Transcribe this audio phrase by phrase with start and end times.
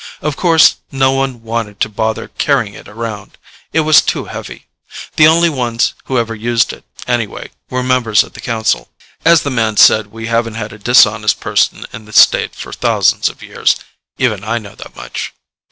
[0.19, 3.37] Of course, no one wanted to bother carrying it around.
[3.71, 4.65] It was too heavy.
[5.15, 8.89] The only ones who ever used it, anyway, were members of the council.
[9.23, 13.29] As the man said, we haven't had a dishonest person in the State for thousands
[13.29, 13.75] of years.
[14.17, 15.35] Even I know that much.